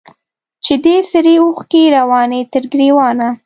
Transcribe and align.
چي 0.65 0.73
دي 0.83 0.95
سرې 1.11 1.35
اوښکي 1.43 1.83
رواني 1.95 2.41
تر 2.53 2.63
ګرېوانه 2.71 3.27